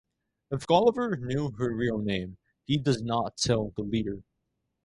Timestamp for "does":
2.79-3.03